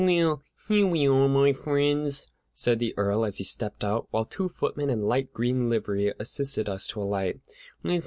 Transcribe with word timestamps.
"Well, 0.03 0.41
here 0.67 0.87
we 0.87 1.07
are, 1.07 1.27
my 1.29 1.53
friends," 1.53 2.25
said 2.55 2.79
the 2.79 2.95
Earl, 2.97 3.23
as 3.23 3.37
he 3.37 3.43
stepped 3.43 3.83
out; 3.83 4.07
while 4.09 4.25
two 4.25 4.49
footmen 4.49 4.89
in 4.89 5.03
light 5.03 5.31
green 5.31 5.69
livery 5.69 6.11
assisted 6.19 6.67
us 6.67 6.87
to 6.87 7.01
alight. 7.03 7.39